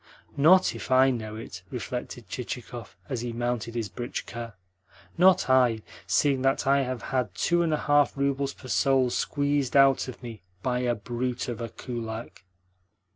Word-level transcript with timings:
"Not 0.35 0.73
if 0.73 0.89
I 0.89 1.11
know 1.11 1.35
it!" 1.35 1.61
reflected 1.69 2.27
Chichikov 2.27 2.97
as 3.07 3.21
he 3.21 3.33
mounted 3.33 3.75
his 3.75 3.87
britchka. 3.87 4.55
"Not 5.15 5.47
I, 5.47 5.83
seeing 6.07 6.41
that 6.41 6.65
I 6.65 6.81
have 6.81 7.03
had 7.13 7.35
two 7.35 7.61
and 7.61 7.71
a 7.71 7.77
half 7.77 8.17
roubles 8.17 8.55
per 8.55 8.67
soul 8.67 9.11
squeezed 9.11 9.77
out 9.77 10.07
of 10.07 10.23
me 10.23 10.41
by 10.63 10.79
a 10.79 10.95
brute 10.95 11.47
of 11.47 11.61
a 11.61 11.69
kulak!" 11.69 12.43